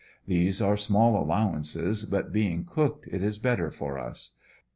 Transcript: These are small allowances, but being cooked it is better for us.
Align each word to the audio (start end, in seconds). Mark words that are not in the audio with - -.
These 0.25 0.63
are 0.63 0.77
small 0.77 1.15
allowances, 1.15 2.05
but 2.05 2.33
being 2.33 2.65
cooked 2.65 3.05
it 3.11 3.21
is 3.21 3.37
better 3.37 3.69
for 3.69 3.99
us. 3.99 4.33